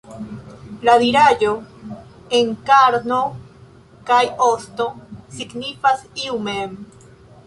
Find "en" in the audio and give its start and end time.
2.37-2.49